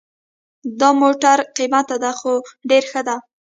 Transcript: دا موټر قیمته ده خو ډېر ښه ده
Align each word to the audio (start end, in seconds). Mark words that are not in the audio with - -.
دا 0.79 0.89
موټر 1.01 1.37
قیمته 1.57 1.95
ده 2.03 2.11
خو 2.19 2.33
ډېر 2.69 2.83
ښه 2.91 3.01
ده 3.07 3.15